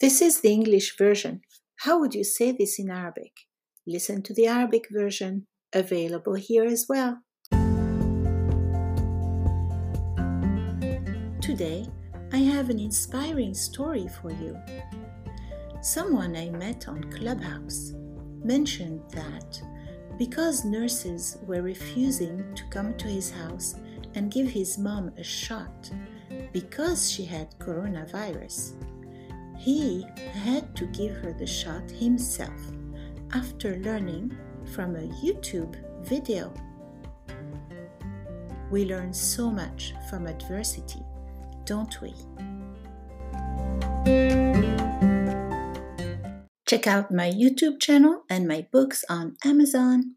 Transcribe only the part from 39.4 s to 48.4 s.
much from adversity, don't we? Check out my YouTube channel